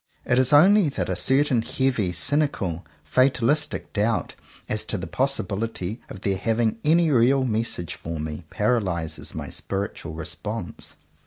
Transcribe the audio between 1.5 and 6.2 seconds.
heavy, cynical, fatalistic doubt as to the possibility